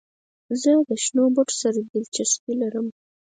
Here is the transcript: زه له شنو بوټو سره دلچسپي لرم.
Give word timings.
زه 0.61 0.71
له 0.87 0.95
شنو 1.03 1.23
بوټو 1.35 1.55
سره 1.61 1.79
دلچسپي 1.91 2.53
لرم. 2.61 2.87